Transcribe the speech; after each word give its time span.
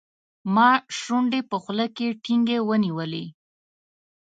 ما 0.55 0.69
شونډې 0.99 1.41
په 1.51 1.57
خوله 1.63 1.85
کې 1.95 2.07
ټینګې 2.23 2.57
ونیولې. 2.67 3.25